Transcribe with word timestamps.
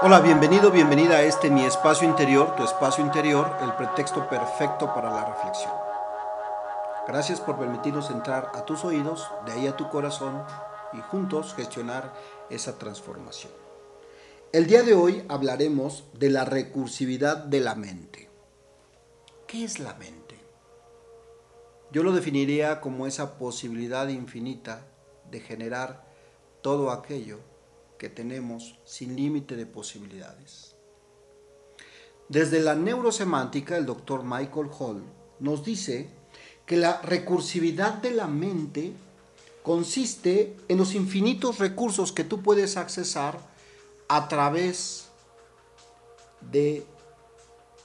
Hola, 0.00 0.20
bienvenido, 0.20 0.70
bienvenida 0.70 1.16
a 1.16 1.22
este 1.24 1.50
mi 1.50 1.64
espacio 1.64 2.08
interior, 2.08 2.54
tu 2.54 2.62
espacio 2.62 3.04
interior, 3.04 3.50
el 3.62 3.72
pretexto 3.74 4.28
perfecto 4.28 4.94
para 4.94 5.10
la 5.10 5.24
reflexión. 5.24 5.72
Gracias 7.08 7.40
por 7.40 7.58
permitirnos 7.58 8.08
entrar 8.10 8.52
a 8.54 8.64
tus 8.64 8.84
oídos, 8.84 9.28
de 9.44 9.52
ahí 9.54 9.66
a 9.66 9.76
tu 9.76 9.88
corazón 9.90 10.44
y 10.92 11.00
juntos 11.00 11.52
gestionar 11.52 12.14
esa 12.48 12.78
transformación. 12.78 13.50
El 14.52 14.68
día 14.68 14.84
de 14.84 14.94
hoy 14.94 15.24
hablaremos 15.28 16.04
de 16.12 16.30
la 16.30 16.44
recursividad 16.44 17.36
de 17.36 17.58
la 17.58 17.74
mente. 17.74 18.30
¿Qué 19.48 19.64
es 19.64 19.80
la 19.80 19.94
mente? 19.94 20.38
Yo 21.90 22.04
lo 22.04 22.12
definiría 22.12 22.80
como 22.80 23.08
esa 23.08 23.36
posibilidad 23.36 24.06
infinita 24.06 24.86
de 25.28 25.40
generar 25.40 26.04
todo 26.62 26.92
aquello 26.92 27.40
que 27.98 28.08
tenemos 28.08 28.78
sin 28.84 29.16
límite 29.16 29.56
de 29.56 29.66
posibilidades. 29.66 30.74
Desde 32.28 32.60
la 32.60 32.74
neurosemántica, 32.74 33.76
el 33.76 33.86
doctor 33.86 34.22
Michael 34.22 34.68
Hall 34.78 35.02
nos 35.40 35.64
dice 35.64 36.08
que 36.66 36.76
la 36.76 37.00
recursividad 37.00 37.94
de 37.94 38.10
la 38.10 38.26
mente 38.26 38.92
consiste 39.62 40.56
en 40.68 40.78
los 40.78 40.94
infinitos 40.94 41.58
recursos 41.58 42.12
que 42.12 42.24
tú 42.24 42.42
puedes 42.42 42.76
accesar 42.76 43.38
a 44.08 44.28
través 44.28 45.08
de 46.40 46.86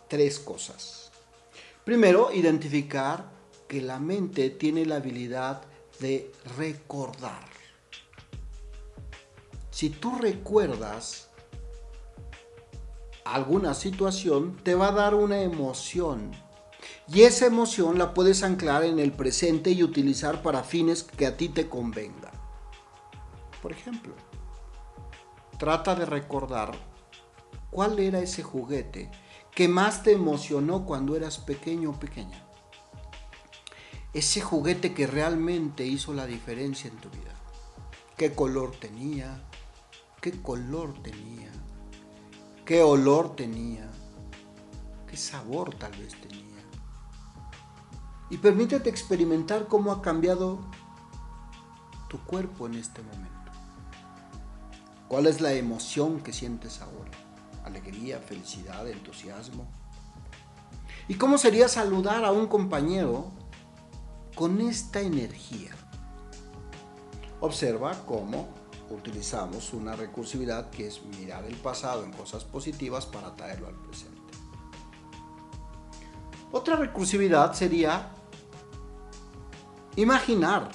tres 0.10 0.40
cosas. 0.40 1.12
Primero, 1.86 2.32
identificar 2.34 3.32
que 3.68 3.82
la 3.82 4.00
mente 4.00 4.50
tiene 4.50 4.86
la 4.86 4.98
habilidad 4.98 5.62
de 6.00 6.32
recordar. 6.58 7.53
Si 9.74 9.90
tú 9.90 10.20
recuerdas 10.20 11.32
alguna 13.26 13.74
situación, 13.74 14.56
te 14.58 14.76
va 14.76 14.90
a 14.90 14.92
dar 14.92 15.16
una 15.16 15.42
emoción. 15.42 16.30
Y 17.08 17.24
esa 17.24 17.48
emoción 17.48 17.98
la 17.98 18.14
puedes 18.14 18.44
anclar 18.44 18.84
en 18.84 19.00
el 19.00 19.14
presente 19.14 19.72
y 19.72 19.82
utilizar 19.82 20.44
para 20.44 20.64
fines 20.64 21.02
que 21.02 21.26
a 21.26 21.38
ti 21.38 21.50
te 21.50 21.70
convengan. 21.70 22.34
Por 23.64 23.72
ejemplo, 23.72 24.14
trata 25.58 25.96
de 25.96 26.06
recordar 26.06 26.74
cuál 27.72 27.98
era 27.98 28.20
ese 28.20 28.44
juguete 28.44 29.10
que 29.56 29.68
más 29.68 30.04
te 30.04 30.12
emocionó 30.12 30.86
cuando 30.86 31.16
eras 31.16 31.40
pequeño 31.40 31.90
o 31.90 32.00
pequeña. 32.00 32.46
Ese 34.14 34.40
juguete 34.40 34.94
que 34.94 35.08
realmente 35.08 35.84
hizo 35.84 36.14
la 36.14 36.28
diferencia 36.28 36.92
en 36.92 36.98
tu 36.98 37.10
vida. 37.10 37.34
¿Qué 38.18 38.36
color 38.36 38.76
tenía? 38.76 39.44
Qué 40.24 40.32
color 40.42 40.94
tenía, 41.04 41.52
qué 42.66 42.82
olor 42.82 43.36
tenía, 43.36 43.92
qué 45.06 45.18
sabor 45.18 45.76
tal 45.76 45.92
vez 45.98 46.16
tenía. 46.22 46.64
Y 48.30 48.38
permítete 48.38 48.90
experimentar 48.90 49.68
cómo 49.68 49.92
ha 49.92 50.02
cambiado 50.02 50.60
tu 52.08 52.24
cuerpo 52.24 52.68
en 52.68 52.76
este 52.76 53.02
momento. 53.02 53.52
¿Cuál 55.10 55.28
es 55.28 55.42
la 55.42 55.52
emoción 55.52 56.22
que 56.22 56.32
sientes 56.32 56.80
ahora? 56.82 57.12
Alegría, 57.66 58.20
felicidad, 58.20 58.88
entusiasmo. 58.88 59.68
¿Y 61.10 61.16
cómo 61.16 61.38
sería 61.38 61.68
saludar 61.68 62.24
a 62.24 62.32
un 62.32 62.48
compañero 62.48 63.30
con 64.36 64.62
esta 64.62 65.02
energía? 65.02 65.72
Observa 67.42 68.06
cómo 68.06 68.63
utilizamos 68.90 69.74
una 69.74 69.96
recursividad 69.96 70.70
que 70.70 70.88
es 70.88 71.04
mirar 71.06 71.46
el 71.46 71.56
pasado 71.56 72.04
en 72.04 72.12
cosas 72.12 72.44
positivas 72.44 73.06
para 73.06 73.36
traerlo 73.36 73.68
al 73.68 73.76
presente. 73.76 74.22
Otra 76.52 76.76
recursividad 76.76 77.54
sería 77.54 78.10
imaginar, 79.96 80.70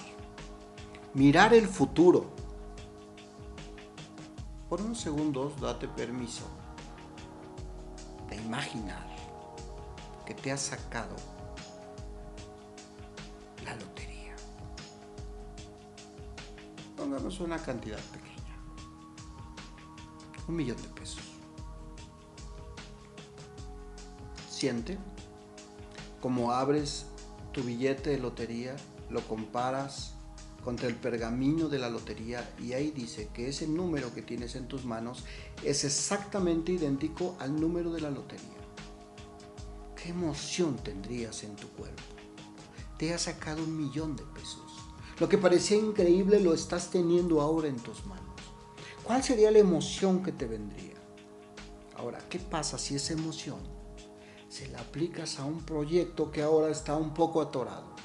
mirar 1.15 1.55
el 1.55 1.69
futuro. 1.69 2.31
Por 4.69 4.81
unos 4.81 5.01
segundos 5.01 5.59
date 5.61 5.89
permiso 5.89 6.45
de 8.29 8.37
imaginar 8.37 9.07
que 10.27 10.35
te 10.35 10.53
has 10.53 10.61
sacado 10.61 11.17
la 13.65 13.75
lotería. 13.75 14.08
Pongamos 17.09 17.41
una 17.41 17.57
cantidad 17.57 17.99
pequeña. 18.13 18.55
Un 20.47 20.57
millón 20.57 20.77
de 20.77 20.89
pesos. 20.89 21.23
Siente 24.51 24.99
como 26.21 26.53
abres 26.53 27.07
tu 27.53 27.63
billete 27.63 28.11
de 28.11 28.19
lotería, 28.19 28.77
lo 29.09 29.23
comparas 29.23 30.17
contra 30.63 30.87
el 30.87 30.97
pergamino 30.97 31.71
de 31.71 31.79
la 31.79 31.89
lotería 31.89 32.47
y 32.61 32.75
ahí 32.75 32.91
dice 32.91 33.31
que 33.33 33.49
ese 33.49 33.67
número 33.67 34.13
que 34.13 34.21
tienes 34.21 34.55
en 34.55 34.69
tus 34.69 34.85
manos 34.85 35.25
es 35.65 35.85
exactamente 35.85 36.73
idéntico 36.73 37.37
al 37.41 37.59
número 37.59 37.91
de 37.91 38.03
la 38.03 38.11
lotería. 38.11 38.59
¿Qué 39.97 40.11
emoción 40.11 40.77
tendrías 40.77 41.43
en 41.43 41.57
tu 41.57 41.69
cuerpo? 41.69 42.03
Te 42.99 43.15
ha 43.15 43.19
sacado 43.19 43.65
un 43.65 43.79
millón 43.79 44.15
de 44.15 44.25
pesos. 44.25 44.88
Lo 45.21 45.29
que 45.29 45.37
parecía 45.37 45.77
increíble 45.77 46.39
lo 46.39 46.55
estás 46.55 46.91
teniendo 46.91 47.41
ahora 47.41 47.69
en 47.69 47.77
tus 47.77 48.07
manos. 48.07 48.25
¿Cuál 49.03 49.23
sería 49.25 49.51
la 49.51 49.59
emoción 49.59 50.23
que 50.23 50.33
te 50.33 50.47
vendría? 50.47 50.95
Ahora, 51.97 52.19
¿qué 52.29 52.39
pasa 52.39 52.79
si 52.79 52.95
esa 52.95 53.15
emoción 53.15 53.59
se 54.49 54.69
la 54.69 54.81
aplicas 54.81 55.41
a 55.41 55.45
un 55.45 55.63
proyecto 55.63 56.31
que 56.31 56.43
ahora 56.43 56.71
está 56.71 56.95
un 56.95 57.15
poco 57.15 57.41
atorado? 57.41 57.97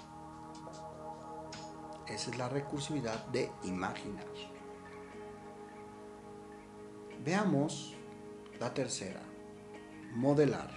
Esa 2.07 2.31
es 2.31 2.37
la 2.37 2.49
recursividad 2.49 3.27
de 3.27 3.51
imaginar. 3.63 4.25
Veamos 7.23 7.93
la 8.59 8.73
tercera, 8.73 9.21
modelar. 10.15 10.71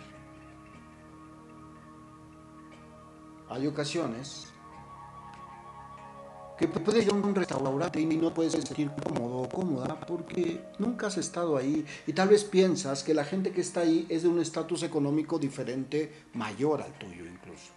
Hay 3.49 3.67
ocasiones 3.67 4.49
que 6.59 6.69
puedes 6.69 7.05
ir 7.05 7.13
a 7.13 7.15
un 7.15 7.35
restaurante 7.35 8.01
y 8.01 8.07
no 8.07 8.33
puedes 8.33 8.53
sentir 8.53 8.91
cómodo 8.91 9.43
o 9.43 9.49
cómoda 9.49 10.01
porque 10.01 10.65
nunca 10.79 11.09
has 11.09 11.19
estado 11.19 11.57
ahí 11.57 11.85
y 12.07 12.13
tal 12.13 12.29
vez 12.29 12.45
piensas 12.45 13.03
que 13.03 13.13
la 13.13 13.25
gente 13.25 13.53
que 13.53 13.61
está 13.61 13.81
ahí 13.81 14.07
es 14.09 14.23
de 14.23 14.29
un 14.29 14.41
estatus 14.41 14.83
económico 14.83 15.39
diferente, 15.39 16.25
mayor 16.33 16.81
al 16.81 16.93
tuyo 16.99 17.27
incluso. 17.27 17.73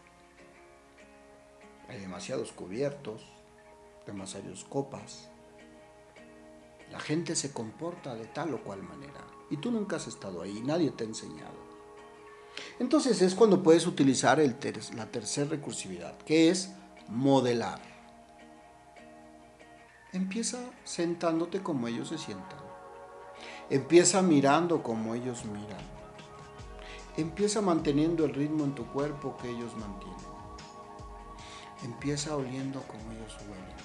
Hay 1.89 1.99
demasiados 1.99 2.51
cubiertos, 2.51 3.23
demasiadas 4.05 4.63
copas. 4.63 5.29
La 6.91 6.99
gente 6.99 7.35
se 7.35 7.51
comporta 7.51 8.15
de 8.15 8.25
tal 8.27 8.53
o 8.53 8.63
cual 8.63 8.81
manera 8.83 9.25
y 9.49 9.57
tú 9.57 9.71
nunca 9.71 9.97
has 9.97 10.07
estado 10.07 10.41
ahí, 10.41 10.61
nadie 10.63 10.91
te 10.91 11.03
ha 11.03 11.07
enseñado. 11.07 11.69
Entonces 12.79 13.21
es 13.21 13.35
cuando 13.35 13.61
puedes 13.61 13.85
utilizar 13.87 14.39
la 14.39 15.05
tercera 15.11 15.49
recursividad, 15.49 16.17
que 16.19 16.49
es 16.49 16.71
modelar. 17.07 17.98
Empieza 20.11 20.57
sentándote 20.85 21.61
como 21.61 21.87
ellos 21.87 22.09
se 22.09 22.17
sientan. 22.17 22.57
Empieza 23.69 24.23
mirando 24.23 24.81
como 24.81 25.13
ellos 25.13 25.45
miran. 25.45 25.85
Empieza 27.15 27.61
manteniendo 27.61 28.25
el 28.25 28.33
ritmo 28.33 28.63
en 28.63 28.73
tu 28.73 28.87
cuerpo 28.87 29.37
que 29.37 29.51
ellos 29.51 29.75
mantienen. 29.77 30.17
Empieza 31.83 32.35
oliendo 32.35 32.81
como 32.87 33.11
ellos 33.11 33.37
huelen. 33.41 33.77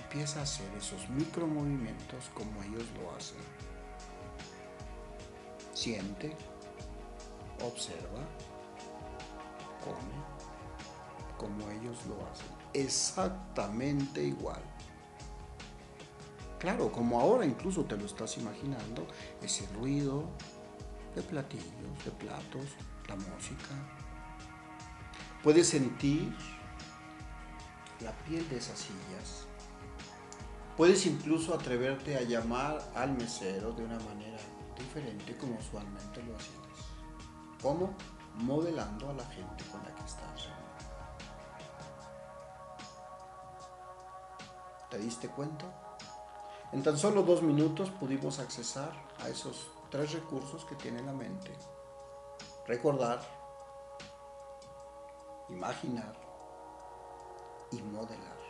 Empieza 0.00 0.38
a 0.38 0.42
hacer 0.44 0.70
esos 0.78 1.10
micro 1.10 1.48
movimientos 1.48 2.30
como 2.32 2.62
ellos 2.62 2.84
lo 3.00 3.10
hacen. 3.16 3.38
Siente, 5.74 6.36
observa, 7.64 8.22
come 9.84 10.22
como 11.36 11.68
ellos 11.72 11.98
lo 12.06 12.14
hacen 12.30 12.59
exactamente 12.72 14.22
igual. 14.22 14.62
Claro, 16.58 16.92
como 16.92 17.20
ahora 17.20 17.46
incluso 17.46 17.84
te 17.84 17.96
lo 17.96 18.04
estás 18.04 18.36
imaginando, 18.36 19.06
ese 19.42 19.66
ruido 19.74 20.24
de 21.14 21.22
platillos, 21.22 22.04
de 22.04 22.10
platos, 22.10 22.66
la 23.08 23.16
música. 23.16 23.74
Puedes 25.42 25.68
sentir 25.68 26.36
la 28.00 28.12
piel 28.24 28.46
de 28.48 28.58
esas 28.58 28.78
sillas. 28.78 29.46
Puedes 30.76 31.06
incluso 31.06 31.54
atreverte 31.54 32.16
a 32.16 32.22
llamar 32.22 32.92
al 32.94 33.16
mesero 33.16 33.72
de 33.72 33.84
una 33.84 33.98
manera 34.00 34.38
diferente 34.78 35.36
como 35.36 35.58
usualmente 35.58 36.22
lo 36.22 36.36
hacías. 36.36 36.60
¿Cómo? 37.62 37.94
Modelando 38.36 39.10
a 39.10 39.14
la 39.14 39.24
gente 39.26 39.64
con 39.70 39.82
la 39.82 39.94
que 39.94 40.04
estás. 40.04 40.48
¿Te 44.90 44.98
diste 44.98 45.28
cuenta? 45.28 45.66
En 46.72 46.82
tan 46.82 46.98
solo 46.98 47.22
dos 47.22 47.42
minutos 47.42 47.90
pudimos 47.90 48.40
accesar 48.40 48.92
a 49.22 49.28
esos 49.28 49.70
tres 49.88 50.12
recursos 50.12 50.64
que 50.64 50.74
tiene 50.74 51.00
la 51.02 51.12
mente. 51.12 51.52
Recordar, 52.66 53.20
imaginar 55.48 56.16
y 57.70 57.82
modelar. 57.82 58.40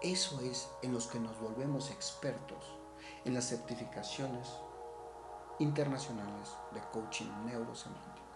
Eso 0.00 0.40
es 0.40 0.68
en 0.82 0.92
los 0.92 1.08
que 1.08 1.18
nos 1.18 1.40
volvemos 1.40 1.90
expertos 1.90 2.64
en 3.24 3.34
las 3.34 3.48
certificaciones 3.48 4.52
internacionales 5.58 6.50
de 6.72 6.80
coaching 6.92 7.30
neurosemántico. 7.44 8.26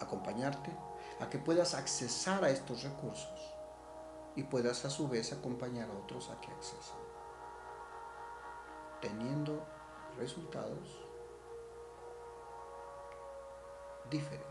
Acompañarte 0.00 0.76
a 1.20 1.30
que 1.30 1.38
puedas 1.38 1.74
accesar 1.74 2.44
a 2.44 2.50
estos 2.50 2.82
recursos 2.82 3.54
y 4.34 4.42
puedas 4.42 4.84
a 4.84 4.90
su 4.90 5.08
vez 5.08 5.32
acompañar 5.32 5.88
a 5.88 5.94
otros 5.94 6.28
a 6.30 6.40
que 6.40 6.50
accesen, 6.52 6.96
teniendo 9.00 9.64
resultados 10.18 11.06
diferentes. 14.10 14.46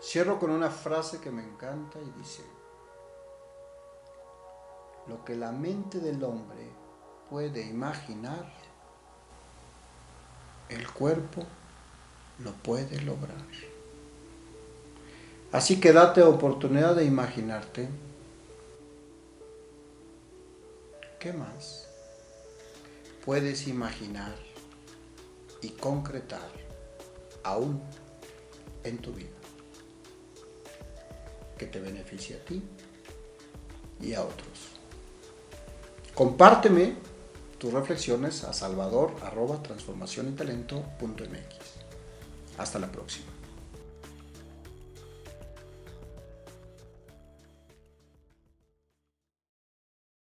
Cierro 0.00 0.38
con 0.38 0.50
una 0.50 0.70
frase 0.70 1.20
que 1.20 1.30
me 1.30 1.42
encanta 1.42 1.98
y 1.98 2.10
dice, 2.18 2.44
lo 5.06 5.24
que 5.24 5.34
la 5.34 5.50
mente 5.50 5.98
del 5.98 6.22
hombre 6.22 6.70
puede 7.30 7.62
imaginar, 7.62 8.52
el 10.68 10.92
cuerpo 10.92 11.42
lo 12.38 12.52
puede 12.52 13.00
lograr. 13.00 13.46
Así 15.50 15.80
que 15.80 15.92
date 15.92 16.22
oportunidad 16.22 16.94
de 16.94 17.04
imaginarte. 17.04 17.88
¿Qué 21.18 21.32
más 21.32 21.88
puedes 23.24 23.66
imaginar 23.66 24.34
y 25.62 25.70
concretar 25.70 26.48
aún 27.42 27.82
en 28.84 28.98
tu 28.98 29.12
vida 29.12 29.28
que 31.56 31.66
te 31.66 31.80
beneficie 31.80 32.36
a 32.36 32.44
ti 32.44 32.62
y 34.00 34.14
a 34.14 34.22
otros? 34.22 34.78
Compárteme 36.14 36.94
tus 37.58 37.72
reflexiones 37.72 38.44
a 38.44 38.52
salvador 38.52 39.12
Hasta 42.58 42.78
la 42.78 42.92
próxima. 42.92 43.37